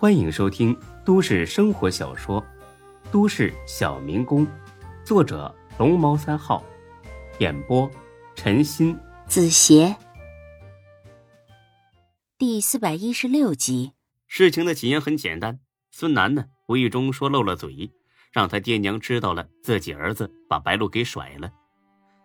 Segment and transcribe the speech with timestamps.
[0.00, 0.74] 欢迎收听
[1.04, 2.40] 都市生活小说
[3.12, 4.46] 《都市小民工》，
[5.04, 6.64] 作者龙猫三号，
[7.38, 7.86] 演播
[8.34, 9.94] 陈鑫、子邪，
[12.38, 13.92] 第四百一十六集。
[14.26, 15.60] 事情的起因很简单，
[15.90, 17.92] 孙楠呢无意中说漏了嘴，
[18.32, 21.52] 让他爹娘知道了自己儿子把白露给甩了。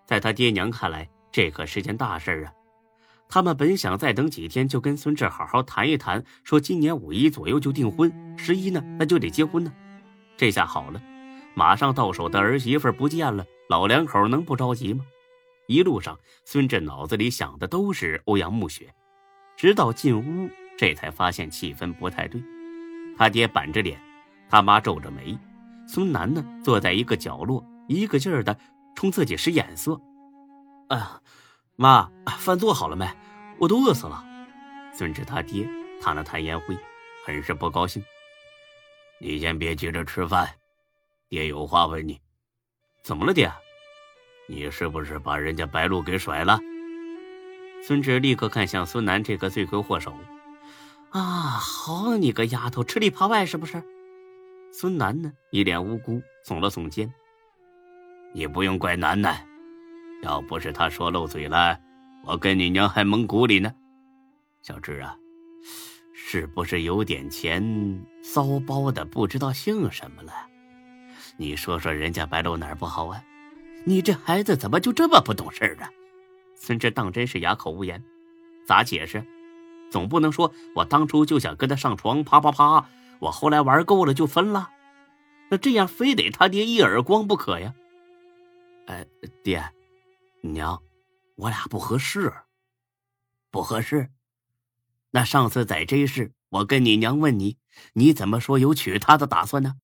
[0.07, 2.53] 在他爹娘看来，这可是件大事啊！
[3.35, 9.73] 他们本想再等几天，就跟孙志好好谈一谈，说今年五一左右就订婚，十一呢那就得结婚呢。
[10.37, 11.01] 这下好了，
[11.53, 15.03] 马上到手的儿媳妇不见了，老两口能不着急吗？
[15.67, 18.87] 一路上，孙志脑子里想的都是欧阳暮雪，
[19.57, 22.41] 直到进屋，这才发现气氛不太对。
[23.17, 23.99] 他爹板着脸，
[24.49, 25.37] 他妈皱着眉，
[25.85, 28.57] 孙楠呢坐在一个角落，一个劲儿的
[28.95, 29.99] 冲自己使眼色。
[30.87, 31.19] 哎呀！
[31.75, 33.05] 妈，饭做好了没？
[33.59, 34.23] 我都饿死了。
[34.93, 35.67] 孙志他爹
[36.01, 36.77] 弹了弹烟灰，
[37.25, 38.03] 很是不高兴。
[39.19, 40.49] 你先别急着吃饭，
[41.27, 42.19] 爹有话问你。
[43.03, 43.51] 怎么了，爹？
[44.47, 46.59] 你是不是把人家白露给甩了？
[47.83, 50.13] 孙志立刻看向孙楠这个罪魁祸首。
[51.11, 53.83] 啊，好你个丫头，吃里扒外是不是？
[54.71, 57.13] 孙楠呢，一脸无辜，耸了耸肩。
[58.33, 59.45] 你不用怪楠楠。
[60.21, 61.79] 要不是他说漏嘴了，
[62.23, 63.73] 我跟你娘还蒙鼓里呢。
[64.61, 65.15] 小志啊，
[66.13, 70.33] 是不是有点钱骚包的不知道姓什么了？
[71.37, 73.23] 你说说人家白露哪儿不好啊？
[73.83, 75.89] 你这孩子怎么就这么不懂事啊？
[76.55, 78.01] 孙志当真是哑口无言，
[78.65, 79.23] 咋解释？
[79.91, 84.71] 总不能说我当初就想跟他上床，啪啪啪，我后来玩够了就分了，
[85.49, 87.73] 那这样非得他爹一耳光不可呀？
[88.87, 89.05] 哎，
[89.43, 89.63] 爹。
[90.53, 90.81] 娘，
[91.35, 92.33] 我俩不合适，
[93.51, 94.11] 不合适。
[95.11, 97.57] 那上次在这事，我跟你娘问你，
[97.93, 99.75] 你怎么说有娶她的打算呢？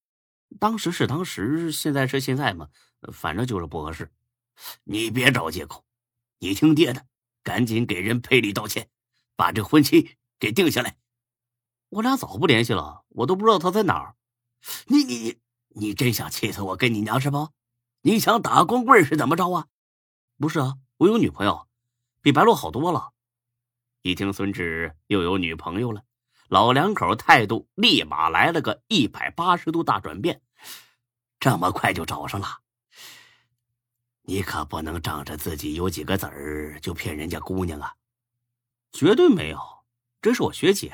[0.60, 2.68] 当时是当时，现在是现在嘛，
[3.14, 4.12] 反正就是不合适。
[4.84, 5.86] 你别找借口，
[6.40, 7.06] 你听爹的，
[7.44, 8.90] 赶紧给人赔礼道歉，
[9.36, 10.98] 把这婚期给定下来。
[11.90, 14.16] 我俩早不联系了，我都不知道他在哪儿。
[14.88, 15.38] 你你你，
[15.70, 17.50] 你真想气死我跟你娘是不？
[18.02, 19.68] 你想打光棍是怎么着啊？
[20.42, 21.68] 不是啊，我有女朋友，
[22.20, 23.12] 比白露好多了。
[24.02, 26.04] 一听孙志又有女朋友了，
[26.48, 30.42] 老两口态度立马来了个一百八十度大转变。
[31.40, 32.48] 这么快就找上了？
[34.24, 37.94] 你可不能仗着自己有几个子儿就骗人家姑娘啊！
[38.92, 39.60] 绝对没有，
[40.24, 40.92] 这是我学姐，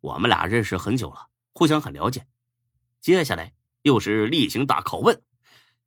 [0.00, 2.26] 我们俩认识很久了，互相很了解。
[3.02, 3.52] 接下来
[3.82, 5.22] 又是例行大拷问，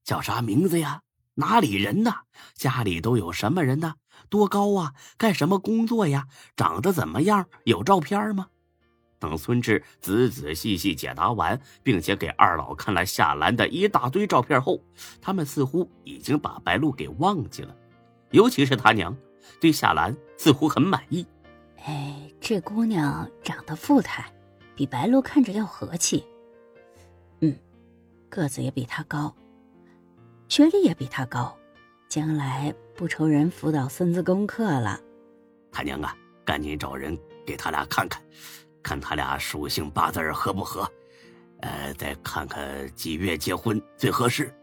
[0.04, 1.02] 叫啥名字呀？
[1.36, 2.14] 哪里人呢？
[2.54, 3.96] 家里都有什么人呢？
[4.30, 4.94] 多高啊？
[5.18, 6.28] 干什么工作呀？
[6.56, 7.48] 长得怎么样？
[7.66, 8.48] 有照片吗？
[9.20, 14.80] 等孙志仔仔细细解答完，并且给二老看了夏兰的一大堆照片后，
[15.22, 17.76] 他们似乎已经把白露给忘记了，
[18.32, 19.16] 尤其是他娘，
[19.60, 21.26] 对夏兰似乎很满意。
[21.86, 24.32] 哎，这姑娘长得富态，
[24.76, 26.24] 比白露看着要和气。
[27.40, 27.56] 嗯，
[28.30, 29.36] 个子也比她高。
[30.48, 31.58] 学历也比他高，
[32.08, 35.00] 将来不愁人辅导孙子功课了。
[35.72, 38.22] 他娘啊，赶紧找人给他俩看看，
[38.82, 40.90] 看他俩属性八字合不合，
[41.62, 44.54] 呃，再看看几月结婚最合适。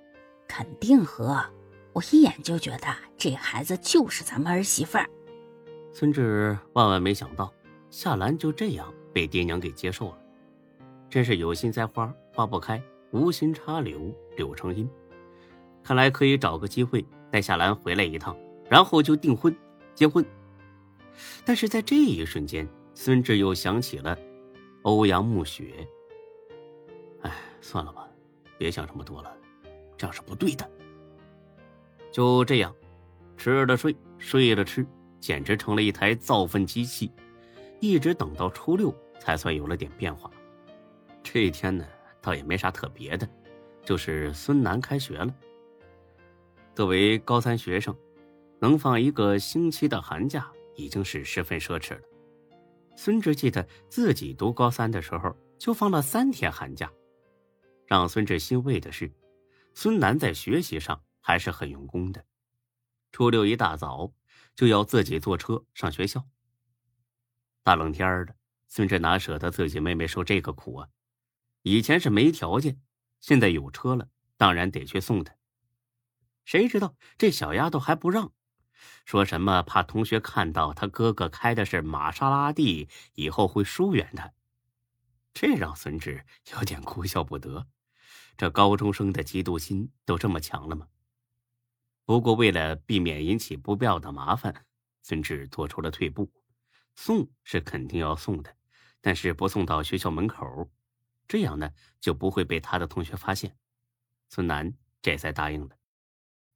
[0.48, 1.44] 肯定合，
[1.92, 2.86] 我一眼就觉得
[3.18, 5.06] 这孩子就是咱们儿媳妇儿。
[5.92, 7.52] 孙志万万没想到，
[7.90, 10.18] 夏兰就这样被爹娘给接受了，
[11.10, 14.00] 真是有心栽花花不开，无心插柳
[14.36, 14.88] 柳成荫。
[15.82, 18.36] 看来可以找个机会带夏兰回来一趟，
[18.68, 19.54] 然后就订婚、
[19.94, 20.24] 结婚。
[21.44, 24.16] 但是在这一瞬间，孙志又想起了
[24.82, 25.86] 欧阳暮雪。
[27.22, 28.08] 哎，算了吧，
[28.56, 29.36] 别想这么多了，
[29.96, 30.68] 这样是不对的。
[32.10, 32.74] 就这样，
[33.36, 34.86] 吃了睡，睡了吃，
[35.20, 37.10] 简直成了一台造粪机器。
[37.80, 40.30] 一直等到初六，才算有了点变化。
[41.22, 41.84] 这一天呢，
[42.20, 43.28] 倒也没啥特别的，
[43.84, 45.34] 就是孙楠开学了。
[46.74, 47.94] 作为高三学生，
[48.58, 52.00] 能放一个星期的寒假已经是十分奢侈了。
[52.96, 56.90] 孙志记得自己读高三的时候就放了三天寒假。
[57.86, 59.12] 让孙志欣慰的是，
[59.74, 62.24] 孙楠在学习上还是很用功的。
[63.10, 64.10] 初六一大早
[64.54, 66.24] 就要自己坐车上学校。
[67.62, 68.34] 大冷天的，
[68.66, 70.88] 孙志哪舍得自己妹妹受这个苦啊？
[71.62, 72.80] 以前是没条件，
[73.20, 74.08] 现在有车了，
[74.38, 75.34] 当然得去送她。
[76.44, 78.32] 谁知道这小丫头还不让，
[79.04, 84.32] 说什么怕同学看到他哥哥开的是玛莎拉蒂，以后会疏远他。
[85.32, 87.66] 这让孙志有点哭笑不得。
[88.36, 90.88] 这高中生的嫉妒心都这么强了吗？
[92.04, 94.66] 不过为了避免引起不必要的麻烦，
[95.02, 96.32] 孙志做出了退步。
[96.94, 98.54] 送是肯定要送的，
[99.00, 100.70] 但是不送到学校门口，
[101.26, 103.56] 这样呢就不会被他的同学发现。
[104.28, 105.76] 孙楠这才答应了。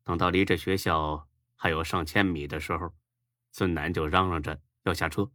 [0.07, 2.95] 等到离这学校还有上千米的时候，
[3.51, 5.29] 孙楠就嚷嚷着要下车。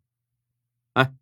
[0.94, 1.14] 哎，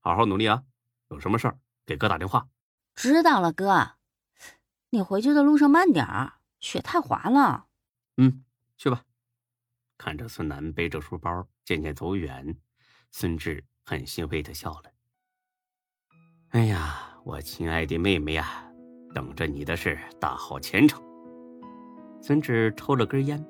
[0.00, 0.64] 好好努力啊！
[1.08, 2.48] 有什么事儿给哥打电话。
[2.94, 3.96] 知道了，哥。
[4.88, 7.66] 你回去的路上慢点儿，雪太滑了。
[8.16, 8.42] 嗯，
[8.78, 9.04] 去吧。
[9.98, 12.56] 看着孙楠背着书包渐渐走远，
[13.10, 14.90] 孙志很欣慰的笑了。
[16.48, 18.66] 哎呀，我亲爱的妹妹呀，
[19.14, 21.05] 等着你的是大好前程。
[22.26, 23.40] 孙志抽了根烟，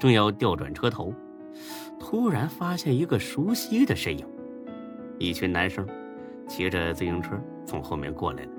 [0.00, 1.12] 正要调转车头，
[2.00, 4.26] 突然发现一个熟悉的身影。
[5.18, 5.86] 一群男生
[6.48, 8.50] 骑着自行车从后面过来了，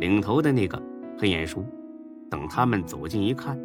[0.00, 0.82] 领头的那个
[1.16, 1.64] 很眼熟。
[2.28, 3.56] 等他们走近一看，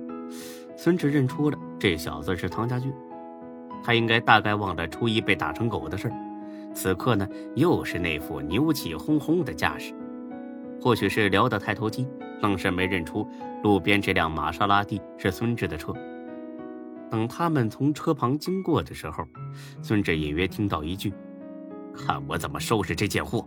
[0.77, 2.93] 孙志认出了这小子是唐家俊。
[3.81, 6.11] 他应该大概忘了初一被打成狗的事
[6.75, 9.91] 此刻呢又是那副牛气哄哄的架势。
[10.81, 12.07] 或许是聊得太投机，
[12.41, 13.27] 愣是没认出
[13.63, 15.93] 路边这辆玛莎拉蒂是孙志的车。
[17.11, 19.25] 等他们从车旁经过的时候，
[19.81, 21.13] 孙志隐约听到一句。
[21.93, 23.45] 看我怎么收拾这贱货！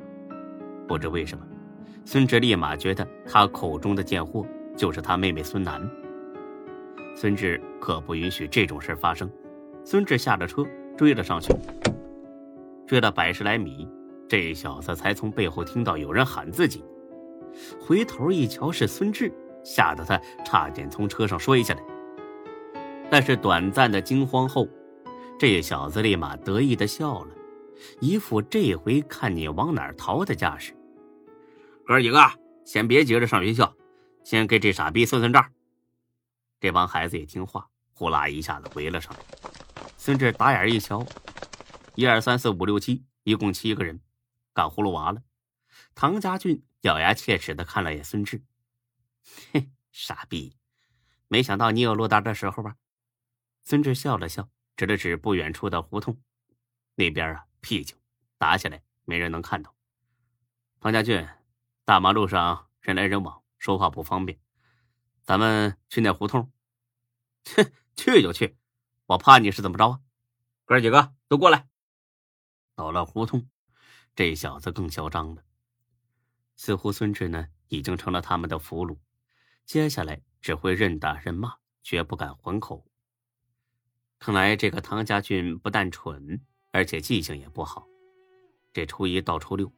[0.86, 1.46] 不知为什么，
[2.04, 4.44] 孙志立马觉得他口中的贱货
[4.76, 5.88] 就是他妹妹孙楠。
[7.14, 9.30] 孙志可不允许这种事发生。
[9.84, 11.54] 孙志下了车，追了上去。
[12.86, 13.88] 追了百十来米，
[14.28, 16.84] 这小子才从背后听到有人喊自己。
[17.80, 19.32] 回头一瞧是孙志，
[19.64, 21.82] 吓得他差点从车上摔下来。
[23.10, 24.66] 但是短暂的惊慌后，
[25.38, 27.34] 这小子立马得意的笑了。
[28.00, 30.72] 一副这回看你往哪儿逃的架势。
[31.84, 32.18] 哥几个，
[32.64, 33.74] 先别急着上学校，
[34.22, 35.44] 先给这傻逼算算账。
[36.60, 39.20] 这帮孩子也听话，呼啦一下子围了上来。
[39.96, 41.04] 孙志打眼一瞧，
[41.96, 44.00] 一二三四五六七，一共七个人，
[44.54, 45.20] 干葫芦娃了。
[45.94, 48.44] 唐家俊咬牙切齿的看了眼孙志，
[49.52, 50.56] 嘿，傻逼，
[51.28, 52.76] 没想到你有落单的时候吧？
[53.64, 56.22] 孙志笑了笑，指了指不远处的胡同，
[56.94, 57.46] 那边啊。
[57.64, 57.96] 僻静，
[58.38, 59.76] 打起来没人能看到。
[60.80, 61.28] 唐家俊，
[61.84, 64.40] 大马路上人来人往，说话不方便。
[65.22, 66.52] 咱们去那胡同。
[67.54, 68.58] 哼，去就去，
[69.06, 70.00] 我怕你是怎么着啊？
[70.64, 71.68] 哥几个都过来。
[72.74, 73.48] 到了胡同，
[74.16, 75.44] 这小子更嚣张了。
[76.62, 78.96] 似乎孙志呢已经成了他们的俘虏，
[79.64, 82.86] 接下来只会任打任骂，绝不敢还口。
[84.20, 86.40] 看来这个唐家俊不但蠢。
[86.70, 87.84] 而且记性也不好，
[88.72, 89.70] 这初一到初六，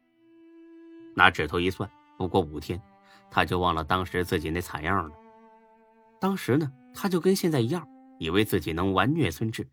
[1.17, 2.79] 拿指头一算，不过五天，
[3.31, 5.17] 他就忘了当时自己那惨样了。
[6.21, 7.89] 当时呢，他就跟现在一样，
[8.21, 9.67] 以为自己能完虐孙志，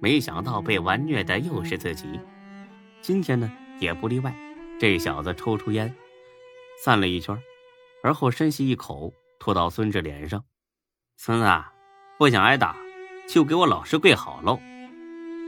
[0.00, 2.18] 没想到被完虐的又是自己。
[3.02, 3.50] 今天呢，
[3.80, 4.32] 也不例外。
[4.80, 5.94] 这小子抽出烟，
[6.82, 7.38] 散了一圈，
[8.02, 10.44] 而后深吸一口，吐到孙志脸上
[11.16, 11.64] ：“孙子，
[12.18, 12.76] 不想挨打，
[13.28, 14.58] 就给我老实跪好喽。”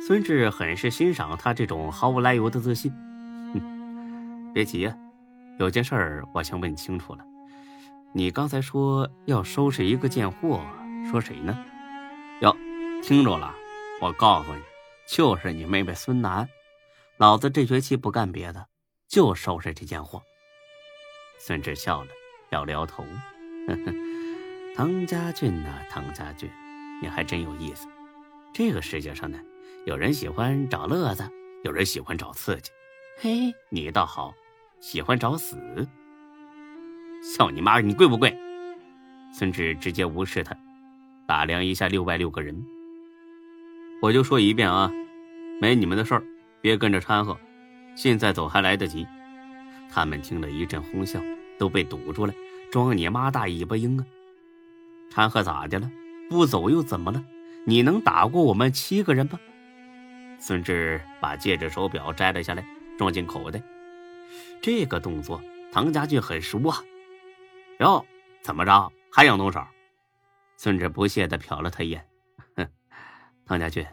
[0.06, 2.92] 孙志很是欣赏他这种毫无来由的自信。
[3.52, 4.96] 哼，别急呀，
[5.58, 7.24] 有件事儿我想问清楚了。
[8.14, 10.60] 你刚才说要收拾一个贱货，
[11.10, 11.58] 说谁呢？
[12.40, 12.56] 哟，
[13.02, 13.54] 听着了，
[14.00, 14.60] 我告诉你，
[15.08, 16.48] 就是你妹妹孙楠。
[17.16, 18.66] 老子这学期不干别的，
[19.08, 20.22] 就收拾这贱货。
[21.38, 22.10] 孙志笑了，
[22.50, 23.04] 摇了摇头。
[23.68, 23.94] 呵呵，
[24.74, 26.50] 唐家俊呐，唐家俊，
[27.02, 27.86] 你还真有意思。
[28.52, 29.38] 这个世界上呢。
[29.84, 31.22] 有人喜欢找乐子，
[31.62, 32.72] 有人喜欢找刺激。
[33.20, 34.34] 嘿，你倒好，
[34.80, 35.56] 喜欢找死。
[37.22, 37.78] 笑你妈！
[37.80, 38.36] 你贵不贵？
[39.32, 40.56] 孙志直接无视他，
[41.24, 42.60] 打量一下六外六个人。
[44.02, 44.90] 我就说一遍啊，
[45.60, 46.24] 没你们的事儿，
[46.60, 47.38] 别跟着掺和。
[47.94, 49.06] 现在走还来得及。
[49.90, 51.20] 他们听了一阵哄笑，
[51.58, 52.34] 都被堵住了。
[52.70, 54.06] 装你妈大尾巴鹰啊！
[55.10, 55.90] 掺和咋的了？
[56.28, 57.24] 不走又怎么了？
[57.64, 59.38] 你能打过我们七个人吗？
[60.38, 62.66] 孙志把戒指、手表摘了下来，
[62.98, 63.62] 装进口袋。
[64.60, 65.40] 这个动作，
[65.72, 66.82] 唐家俊很熟啊。
[67.78, 68.04] 哟，
[68.42, 69.64] 怎么着，还想动手？
[70.56, 72.06] 孙志不屑地瞟了他一眼，
[72.56, 72.68] 哼，
[73.46, 73.86] 唐家俊，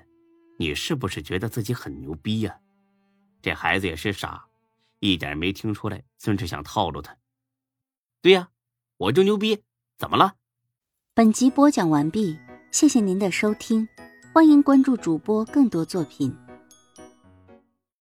[0.57, 2.55] 你是不是觉得自己很牛逼呀？
[3.41, 4.43] 这孩子也是傻，
[5.03, 7.17] 一点没听出来孙志想套路他。
[8.21, 8.51] 对呀，
[8.95, 9.61] 我就牛逼，
[9.97, 10.35] 怎么了？
[11.13, 12.39] 本集播讲完毕，
[12.71, 13.85] 谢谢您的收听。
[14.33, 16.33] 欢迎关注主播更多作品。